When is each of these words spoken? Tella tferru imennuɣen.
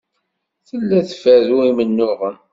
Tella 0.67 0.99
tferru 1.09 1.57
imennuɣen. 1.69 2.35